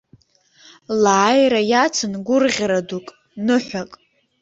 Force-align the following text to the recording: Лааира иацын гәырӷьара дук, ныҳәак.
Лааира 1.03 1.61
иацын 1.71 2.13
гәырӷьара 2.25 2.79
дук, 2.87 3.07
ныҳәак. 3.45 3.91